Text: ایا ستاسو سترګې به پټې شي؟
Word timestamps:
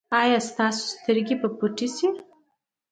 ایا 0.21 0.39
ستاسو 0.49 0.83
سترګې 0.93 1.35
به 1.41 1.47
پټې 1.57 1.87
شي؟ 1.95 2.07